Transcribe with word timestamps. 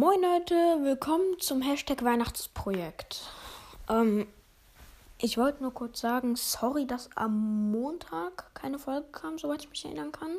Moin 0.00 0.22
Leute, 0.22 0.54
willkommen 0.82 1.38
zum 1.40 1.60
Hashtag 1.60 2.02
Weihnachtsprojekt. 2.02 3.20
Ähm, 3.86 4.26
ich 5.18 5.36
wollte 5.36 5.62
nur 5.62 5.74
kurz 5.74 6.00
sagen, 6.00 6.36
sorry, 6.36 6.86
dass 6.86 7.10
am 7.16 7.70
Montag 7.70 8.54
keine 8.54 8.78
Folge 8.78 9.08
kam, 9.12 9.36
soweit 9.36 9.60
ich 9.60 9.68
mich 9.68 9.84
erinnern 9.84 10.10
kann. 10.10 10.34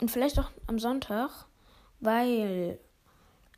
Und 0.00 0.10
vielleicht 0.10 0.38
auch 0.38 0.50
am 0.68 0.78
Sonntag, 0.78 1.28
weil 2.00 2.78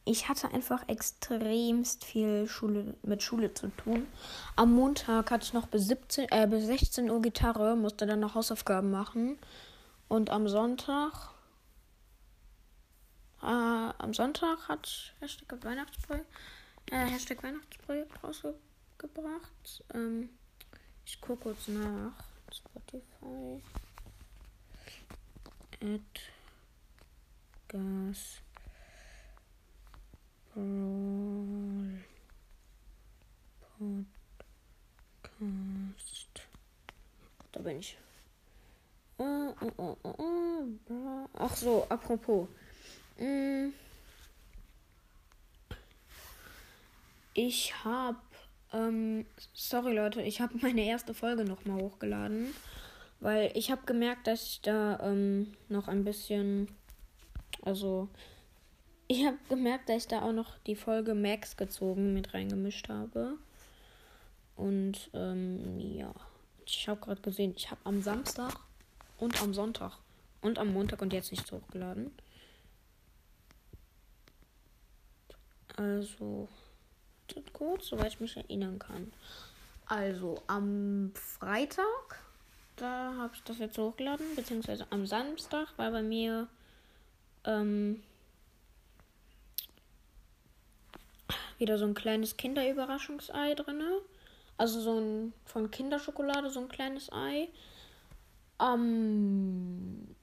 ich 0.05 0.29
hatte 0.29 0.53
einfach 0.53 0.89
extremst 0.89 2.05
viel 2.05 2.49
Schule 2.49 2.97
mit 3.05 3.23
Schule 3.23 3.55
zu 3.55 3.69
tun. 3.69 4.09
Am 4.57 4.75
Montag 4.75 5.31
hatte 5.31 5.45
ich 5.45 5.53
noch 5.53 5.69
bis 5.69 5.87
17, 5.87 6.27
äh, 6.33 6.49
bis 6.49 6.67
16 6.67 7.09
Uhr 7.09 7.23
Gitarre, 7.23 7.77
musste 7.77 8.07
dann 8.07 8.19
noch 8.19 8.35
Hausaufgaben 8.35 8.91
machen. 8.91 9.39
Und 10.09 10.31
am 10.31 10.49
Sonntag 10.49 11.34
äh, 13.45 14.03
am 14.03 14.15
Sonntag 14.15 14.69
hat 14.69 15.15
Hashtag 15.21 15.63
Weihnachtsprojekt, 15.65 16.27
äh, 16.91 17.07
Hashtag 17.07 17.43
Weihnachtsprojekt 17.43 18.25
rausgebracht. 18.25 19.85
Ähm, 19.93 20.31
ich 21.05 21.21
gucke 21.21 21.43
kurz 21.45 21.69
nach. 21.69 22.13
Spotify. 22.53 23.63
At 25.83 26.01
Gas. 27.69 28.41
Roll. 30.57 32.05
Podcast. 35.35 36.49
Da 37.53 37.61
bin 37.61 37.79
ich. 37.81 37.99
Äh, 39.19 39.23
äh, 39.23 39.51
äh, 39.51 41.27
Ach 41.39 41.57
so, 41.57 41.87
apropos. 41.89 42.49
Mm. 43.19 43.73
Ich 47.35 47.85
habe, 47.85 48.19
ähm, 48.73 49.27
sorry 49.53 49.95
Leute, 49.95 50.23
ich 50.23 50.41
habe 50.41 50.57
meine 50.63 50.85
erste 50.85 51.15
Folge 51.15 51.45
nochmal 51.45 51.81
hochgeladen, 51.81 52.55
weil 53.21 53.51
ich 53.55 53.71
habe 53.71 53.83
gemerkt, 53.87 54.27
dass 54.27 54.45
ich 54.45 54.61
da 54.61 55.01
ähm, 55.01 55.53
noch 55.69 55.89
ein 55.89 56.05
bisschen, 56.05 56.69
also 57.63 58.09
ich 59.09 59.27
habe 59.27 59.39
gemerkt, 59.49 59.89
dass 59.89 60.03
ich 60.03 60.09
da 60.09 60.23
auch 60.23 60.33
noch 60.33 60.59
die 60.67 60.77
Folge 60.77 61.15
Max 61.15 61.57
gezogen 61.57 62.15
mit 62.15 62.35
reingemischt 62.35 62.89
habe. 62.89 63.35
Und 64.57 65.11
ähm, 65.13 65.79
ja, 65.79 66.15
ich 66.65 66.89
habe 66.89 67.01
gerade 67.01 67.21
gesehen, 67.21 67.55
ich 67.57 67.71
habe 67.71 67.81
am 67.85 68.01
Samstag 68.01 68.55
und 69.19 69.43
am 69.43 69.53
Sonntag 69.53 69.99
und 70.41 70.59
am 70.59 70.73
Montag 70.73 71.03
und 71.03 71.13
jetzt 71.13 71.33
nicht 71.33 71.51
hochgeladen. 71.51 72.13
Also, 75.77 76.49
kurz, 77.53 77.87
soweit 77.87 78.13
ich 78.13 78.21
mich 78.21 78.37
erinnern 78.37 78.79
kann. 78.79 79.13
Also, 79.87 80.43
am 80.47 81.13
Freitag, 81.15 82.21
da 82.77 83.15
habe 83.17 83.35
ich 83.35 83.43
das 83.43 83.59
jetzt 83.59 83.79
hochgeladen, 83.79 84.35
beziehungsweise 84.37 84.87
am 84.91 85.07
Samstag 85.07 85.77
war 85.77 85.91
bei 85.91 86.03
mir 86.03 86.49
ähm, 87.45 88.03
wieder 91.59 91.79
so 91.79 91.85
ein 91.85 91.95
kleines 91.95 92.37
Kinderüberraschungsei 92.37 93.55
drin. 93.55 93.83
Also 94.57 94.81
so 94.81 94.99
ein 95.01 95.33
von 95.45 95.71
Kinderschokolade, 95.71 96.51
so 96.51 96.61
ein 96.61 96.69
kleines 96.69 97.13
Ei. 97.13 97.49
Am 98.59 100.15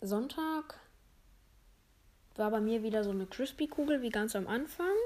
Sonntag 0.00 0.80
war 2.40 2.50
bei 2.50 2.60
mir 2.60 2.82
wieder 2.82 3.04
so 3.04 3.10
eine 3.10 3.26
Crispy-Kugel 3.26 4.00
wie 4.00 4.08
ganz 4.08 4.34
am 4.34 4.48
Anfang. 4.48 4.96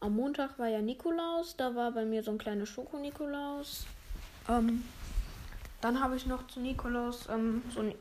Am 0.00 0.16
Montag 0.16 0.58
war 0.58 0.66
ja 0.66 0.80
Nikolaus, 0.80 1.56
da 1.56 1.76
war 1.76 1.92
bei 1.92 2.06
mir 2.06 2.22
so 2.22 2.30
ein 2.30 2.38
kleiner 2.38 2.64
Schoko-Nikolaus. 2.64 3.86
Ähm, 4.48 4.82
dann 5.82 6.00
habe 6.00 6.16
ich 6.16 6.26
noch 6.26 6.46
zu 6.46 6.58
Nikolaus 6.58 7.28
ähm, 7.28 7.62
so 7.72 7.80
ein 7.80 7.94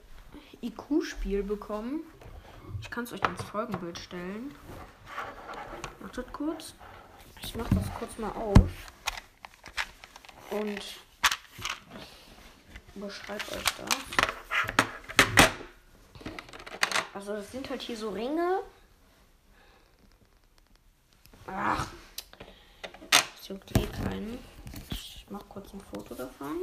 IQ-Spiel 0.62 1.44
bekommen. 1.44 2.00
Ich 2.81 2.89
kann 2.89 3.03
es 3.03 3.12
euch 3.12 3.22
ins 3.22 3.44
Folgenbild 3.44 4.00
stellen. 4.00 4.56
Wartet 6.00 6.31
kurz. 6.31 6.73
Ich 7.44 7.53
mache 7.56 7.75
das 7.75 7.94
kurz 8.00 8.18
mal 8.18 8.31
auf. 8.31 8.69
Und 10.51 10.81
beschreibe 12.95 13.44
euch 13.51 13.63
das. 13.78 14.41
Also 17.14 17.34
das 17.34 17.52
sind 17.52 17.70
halt 17.70 17.82
hier 17.82 17.98
so 17.98 18.10
Ringe. 18.10 18.62
Ach. 21.46 21.88
Das 23.10 23.48
juckt 23.48 23.78
eh 23.78 23.86
keinen. 23.88 24.40
Ich 24.90 25.26
mach 25.30 25.48
kurz 25.50 25.74
ein 25.74 25.82
Foto 25.82 26.16
davon. 26.16 26.58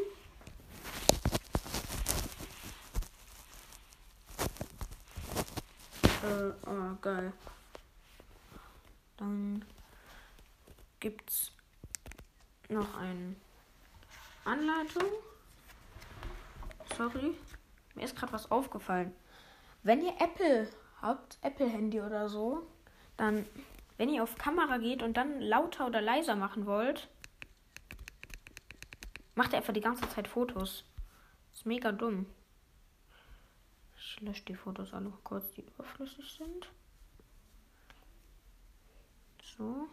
Äh, 6.22 6.52
oh, 6.66 6.96
geil. 7.02 7.32
Dann 9.18 9.64
gibt's 11.00 11.52
noch 12.68 12.96
eine 12.96 13.36
Anleitung. 14.44 15.04
Sorry. 16.96 17.36
Mir 17.94 18.04
ist 18.04 18.16
gerade 18.16 18.32
was 18.32 18.50
aufgefallen. 18.50 19.14
Wenn 19.88 20.02
ihr 20.02 20.12
Apple 20.20 20.68
habt, 21.00 21.38
Apple-Handy 21.40 22.02
oder 22.02 22.28
so, 22.28 22.66
dann, 23.16 23.46
wenn 23.96 24.10
ihr 24.10 24.22
auf 24.22 24.36
Kamera 24.36 24.76
geht 24.76 25.02
und 25.02 25.16
dann 25.16 25.40
lauter 25.40 25.86
oder 25.86 26.02
leiser 26.02 26.36
machen 26.36 26.66
wollt, 26.66 27.08
macht 29.34 29.52
ihr 29.52 29.56
einfach 29.56 29.72
die 29.72 29.80
ganze 29.80 30.06
Zeit 30.10 30.28
Fotos. 30.28 30.84
Ist 31.54 31.64
mega 31.64 31.90
dumm. 31.90 32.26
Ich 33.96 34.20
lösche 34.20 34.44
die 34.44 34.56
Fotos 34.56 34.92
alle 34.92 35.10
kurz, 35.24 35.52
die 35.52 35.62
überflüssig 35.62 36.34
sind. 36.34 36.68
So. 39.42 39.88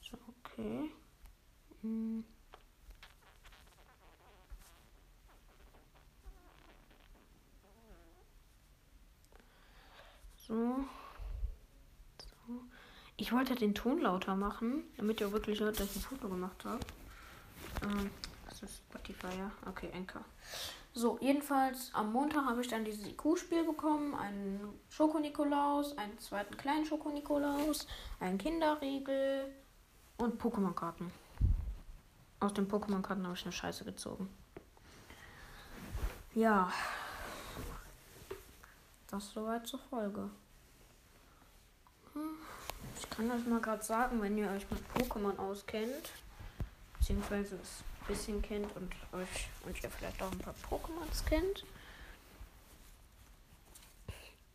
So, 0.00 0.16
okay. 0.28 0.88
Hm. 1.82 2.24
So. 10.46 10.52
so. 12.20 12.60
Ich 13.24 13.32
wollte 13.32 13.54
den 13.54 13.74
Ton 13.74 14.02
lauter 14.02 14.36
machen, 14.36 14.84
damit 14.98 15.18
ihr 15.18 15.32
wirklich 15.32 15.58
hört, 15.58 15.80
dass 15.80 15.88
ich 15.88 15.96
ein 15.96 16.02
Foto 16.02 16.28
gemacht 16.28 16.62
habe. 16.66 16.84
Ähm, 17.82 18.10
das 18.46 18.62
ist 18.64 18.82
Spotify, 18.90 19.38
ja? 19.38 19.50
Okay, 19.66 19.88
Anchor. 19.94 20.20
So, 20.92 21.16
jedenfalls 21.22 21.90
am 21.94 22.12
Montag 22.12 22.44
habe 22.44 22.60
ich 22.60 22.68
dann 22.68 22.84
dieses 22.84 23.06
IQ-Spiel 23.06 23.64
bekommen, 23.64 24.14
einen 24.14 24.78
Schoko-Nikolaus, 24.90 25.96
einen 25.96 26.18
zweiten 26.18 26.54
kleinen 26.58 26.84
Schoko-Nikolaus, 26.84 27.86
einen 28.20 28.36
Kinderriegel 28.36 29.46
und 30.18 30.38
Pokémon-Karten. 30.38 31.10
Aus 32.40 32.52
den 32.52 32.68
Pokémon-Karten 32.68 33.24
habe 33.24 33.36
ich 33.36 33.44
eine 33.44 33.52
Scheiße 33.52 33.86
gezogen. 33.86 34.28
Ja, 36.34 36.70
das 39.06 39.30
soweit 39.30 39.66
zur 39.66 39.80
Folge. 39.80 40.28
Hm, 42.12 42.36
ich 43.04 43.16
kann 43.16 43.30
euch 43.30 43.46
mal 43.46 43.60
gerade 43.60 43.82
sagen, 43.82 44.20
wenn 44.22 44.36
ihr 44.38 44.50
euch 44.50 44.64
mit 44.70 44.80
Pokémon 44.94 45.38
auskennt, 45.38 46.10
beziehungsweise 46.98 47.56
es 47.56 47.82
ein 48.00 48.06
bisschen 48.08 48.42
kennt 48.42 48.74
und 48.76 48.92
euch 49.12 49.48
und 49.66 49.82
ihr 49.82 49.90
vielleicht 49.90 50.20
auch 50.22 50.32
ein 50.32 50.38
paar 50.38 50.54
Pokémons 50.68 51.24
kennt. 51.26 51.64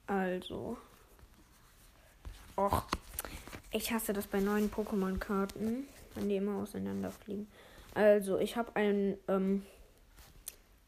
Also. 0.07 0.77
Och, 2.57 2.83
ich 3.71 3.91
hasse 3.91 4.13
das 4.13 4.27
bei 4.27 4.39
neuen 4.39 4.71
Pokémon-Karten, 4.71 5.87
wenn 6.15 6.29
die 6.29 6.35
immer 6.35 6.61
auseinanderfliegen. 6.61 7.47
Also, 7.93 8.39
ich 8.39 8.57
habe 8.57 8.75
einen, 8.75 9.17
ähm, 9.27 9.65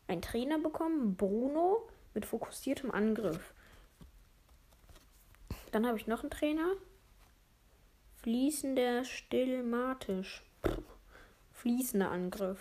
einen 0.07 0.21
Trainer 0.21 0.59
bekommen, 0.59 1.15
Bruno, 1.15 1.87
mit 2.13 2.25
fokussiertem 2.25 2.91
Angriff. 2.91 3.53
Dann 5.71 5.87
habe 5.87 5.97
ich 5.97 6.07
noch 6.07 6.21
einen 6.21 6.31
Trainer. 6.31 6.67
Fließender 8.21 9.03
Stillmatisch. 9.03 10.44
Fließender 11.53 12.12
Angriff. 12.12 12.59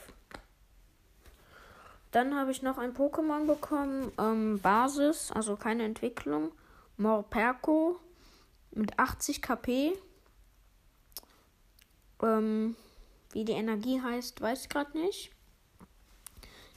Dann 2.12 2.34
habe 2.34 2.50
ich 2.50 2.62
noch 2.62 2.78
ein 2.78 2.94
Pokémon 2.94 3.46
bekommen. 3.46 4.10
Ähm, 4.18 4.58
Basis, 4.60 5.30
also 5.30 5.56
keine 5.56 5.84
Entwicklung. 5.84 6.52
Morperco 6.96 8.00
mit 8.70 8.98
80 8.98 9.42
KP. 9.42 9.98
Ähm, 12.22 12.74
wie 13.32 13.44
die 13.44 13.52
Energie 13.52 14.00
heißt, 14.00 14.40
weiß 14.40 14.62
ich 14.62 14.68
gerade 14.70 14.96
nicht. 14.98 15.30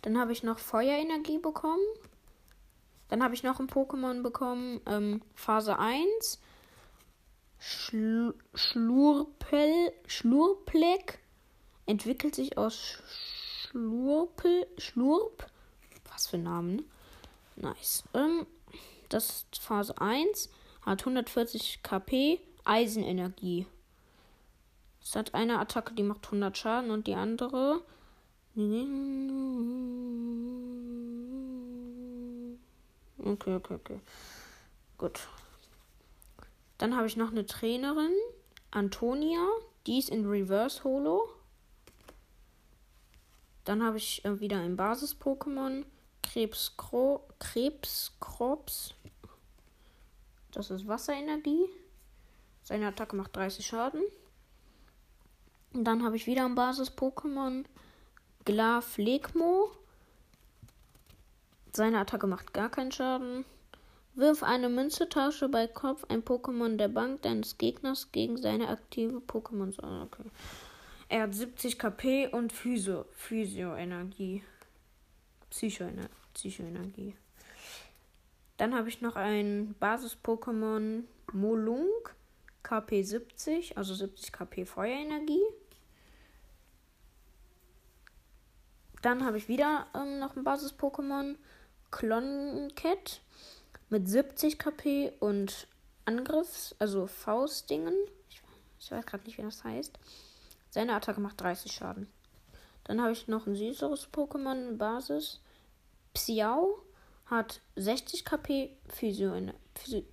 Dann 0.02 0.20
habe 0.20 0.34
ich 0.34 0.44
noch 0.44 0.60
Feuerenergie 0.60 1.40
bekommen. 1.40 1.86
Dann 3.08 3.24
habe 3.24 3.34
ich 3.34 3.44
noch 3.44 3.62
ein 3.62 3.68
Pokémon 3.68 4.22
bekommen. 4.24 4.82
Ähm, 4.88 5.22
Phase 5.36 5.80
1. 5.80 6.42
Schl 7.94 8.34
Schlurpel, 8.56 9.94
Schlurpleck 10.08 11.20
entwickelt 11.86 12.34
sich 12.34 12.58
aus 12.58 12.98
Schlurpel, 13.70 14.66
Schlurp. 14.80 15.46
Was 16.12 16.26
für 16.26 16.40
Namen. 16.40 16.78
Ne? 16.78 16.84
Nice. 17.56 18.04
Ähm, 18.16 18.48
das 19.10 19.30
ist 19.30 19.60
Phase 19.60 20.02
1. 20.02 20.50
Hat 20.82 21.02
140 21.02 21.84
KP. 21.84 22.40
Eisenenergie. 22.66 23.68
Es 25.04 25.16
hat 25.16 25.36
eine 25.36 25.60
Attacke, 25.60 25.94
die 25.94 26.02
macht 26.02 26.26
100 26.26 26.58
Schaden 26.58 26.90
und 26.90 27.06
die 27.08 27.14
andere. 27.14 27.84
Okay, 33.20 33.56
okay, 33.56 33.74
okay. 33.74 34.00
Gut. 34.98 35.28
Dann 36.84 36.98
habe 36.98 37.08
ich 37.08 37.16
noch 37.16 37.32
eine 37.32 37.46
Trainerin, 37.46 38.12
Antonia. 38.70 39.48
Die 39.88 40.00
ist 40.00 40.10
in 40.10 40.26
Reverse 40.26 40.84
Holo. 40.84 41.30
Dann 43.64 43.82
habe 43.82 43.96
ich 43.96 44.26
äh, 44.26 44.42
wieder 44.42 44.60
ein 44.60 44.76
Basis-Pokémon. 44.76 45.86
Krebskro 46.22 47.26
Krebskrops. 47.40 48.96
Das 50.52 50.72
ist 50.72 50.86
Wasserenergie. 50.86 51.70
Seine 52.64 52.88
Attacke 52.88 53.16
macht 53.16 53.34
30 53.34 53.66
Schaden. 53.66 54.04
Und 55.72 55.86
dann 55.86 56.04
habe 56.04 56.18
ich 56.18 56.28
wieder 56.28 56.44
ein 56.44 56.56
Basis-Pokémon. 56.56 57.64
Glaflegmo. 58.44 59.72
Seine 61.72 62.00
Attacke 62.00 62.28
macht 62.28 62.54
gar 62.54 62.68
keinen 62.68 62.92
Schaden. 62.92 63.46
Wirf 64.16 64.44
eine 64.44 64.70
Münze, 64.70 65.10
tausche 65.10 65.50
bei 65.50 65.68
Kopf 65.68 66.06
ein 66.08 66.24
Pokémon 66.24 66.78
der 66.78 66.88
Bank 66.88 67.24
deines 67.24 67.58
Gegners 67.58 68.12
gegen 68.12 68.38
seine 68.38 68.70
aktive 68.70 69.18
Pokémon. 69.18 69.74
Okay. 70.04 70.30
Er 71.10 71.24
hat 71.24 71.34
70 71.34 71.80
KP 71.80 72.28
und 72.28 72.54
Physio, 72.54 73.06
Physio-Energie. 73.12 74.44
Psycho-Energie. 75.50 76.10
Psycho 76.34 76.64
Dann 78.58 78.76
habe 78.76 78.90
ich 78.90 79.02
noch 79.02 79.16
ein 79.16 79.76
Basis-Pokémon 79.80 81.04
Molung. 81.32 81.88
KP 82.62 83.04
70, 83.04 83.78
also 83.78 83.94
70 83.94 84.32
KP 84.32 84.66
Feuerenergie. 84.66 85.44
Dann 89.02 89.26
habe 89.26 89.38
ich 89.38 89.50
wieder 89.50 89.88
ähm, 89.94 90.20
noch 90.20 90.36
ein 90.36 90.44
Basis-Pokémon. 90.44 91.36
Cloncat 91.92 93.22
mit 93.94 94.10
70 94.10 94.58
KP 94.58 95.14
und 95.20 95.68
Angriffs, 96.06 96.76
also 96.80 97.06
Faustdingen. 97.06 97.94
Ich, 98.28 98.42
ich 98.80 98.92
weiß 98.92 99.06
gerade 99.06 99.24
nicht, 99.26 99.38
wie 99.38 99.44
das 99.44 99.64
heißt. 99.64 100.00
Seine 100.72 100.96
Attacke 100.96 101.22
macht 101.22 101.40
30 101.40 101.72
Schaden. 101.72 102.08
Dann 102.86 103.00
habe 103.00 103.12
ich 103.12 103.28
noch 103.28 103.46
ein 103.46 103.56
süßeres 103.56 104.10
Pokémon 104.12 104.78
Basis. 104.78 105.42
Xiao 106.16 106.82
hat 107.28 107.62
60 107.76 108.26
KP 108.26 108.72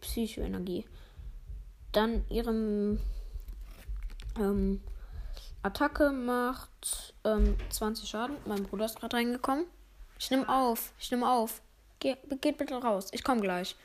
Psychoenergie. 0.02 0.84
Dann 1.92 2.26
ihrem 2.28 3.00
ähm, 4.38 4.82
Attacke 5.62 6.12
macht 6.12 7.14
ähm, 7.24 7.56
20 7.70 8.06
Schaden. 8.06 8.36
Mein 8.44 8.64
Bruder 8.64 8.84
ist 8.84 9.00
gerade 9.00 9.16
reingekommen. 9.16 9.64
Ich 10.18 10.30
nehme 10.30 10.46
auf. 10.50 10.92
Ich 10.98 11.10
nehme 11.10 11.26
auf. 11.26 11.62
Ge 12.00 12.16
geht 12.40 12.58
bitte 12.58 12.74
raus. 12.74 13.08
Ich 13.12 13.22
komme 13.22 13.40
gleich. 13.40 13.76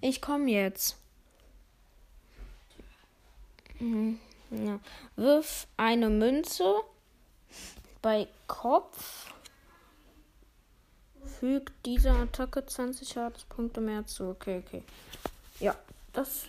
Ich 0.00 0.20
komme 0.20 0.50
jetzt. 0.50 0.96
Mhm. 3.78 4.20
Ja. 4.50 4.78
Wirf 5.16 5.66
eine 5.76 6.10
Münze 6.10 6.74
bei 8.02 8.28
Kopf. 8.46 9.32
Fügt 11.40 11.72
dieser 11.84 12.14
Attacke 12.14 12.64
20 12.64 13.08
Schadenspunkte 13.08 13.80
mehr 13.80 14.06
zu. 14.06 14.30
Okay, 14.30 14.62
okay. 14.64 14.82
Ja, 15.60 15.74
das 16.12 16.46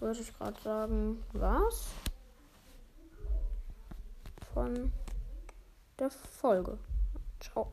würde 0.00 0.20
ich 0.20 0.36
gerade 0.36 0.60
sagen, 0.60 1.24
war's 1.32 1.86
von 4.52 4.92
der 5.98 6.10
Folge. 6.10 6.78
Ciao. 7.40 7.72